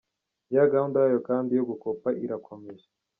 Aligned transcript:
Ya 0.55 0.63
gahunda 0.71 0.97
yayo 1.03 1.19
kandi 1.29 1.51
yo 1.57 1.63
gukopa 1.69 2.07
irakomeje. 2.25 2.87